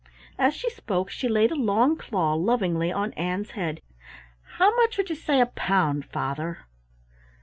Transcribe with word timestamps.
As 0.39 0.55
she 0.55 0.67
spoke 0.71 1.11
she 1.11 1.27
laid 1.27 1.51
a 1.51 1.55
long 1.55 1.95
claw 1.95 2.33
lovingly 2.33 2.91
on 2.91 3.13
Ann's 3.13 3.51
head. 3.51 3.83
"How 4.57 4.75
much 4.77 4.97
would 4.97 5.11
you 5.11 5.15
say 5.15 5.39
a 5.39 5.45
pound, 5.45 6.05
father?" 6.05 6.65